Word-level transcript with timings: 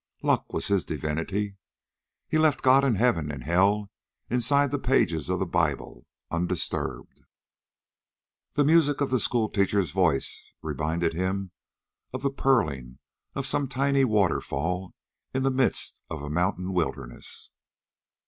Luck 0.23 0.51
was 0.51 0.65
his 0.65 0.83
divinity. 0.83 1.57
He 2.27 2.39
left 2.39 2.63
God 2.63 2.83
and 2.83 2.97
heaven 2.97 3.31
and 3.31 3.43
hell 3.43 3.91
inside 4.31 4.71
the 4.71 4.79
pages 4.79 5.29
of 5.29 5.37
the 5.37 5.45
Bible, 5.45 6.07
undisturbed. 6.31 7.21
The 8.53 8.65
music 8.65 8.99
of 8.99 9.11
the 9.11 9.19
schoolteacher's 9.19 9.91
voice 9.91 10.53
reminded 10.63 11.13
him 11.13 11.51
of 12.13 12.23
the 12.23 12.31
purling 12.31 12.97
of 13.35 13.45
some 13.45 13.67
tiny 13.67 14.03
waterfall 14.03 14.95
in 15.35 15.43
the 15.43 15.51
midst 15.51 16.01
of 16.09 16.23
a 16.23 16.31
mountain 16.31 16.73
wilderness. 16.73 17.51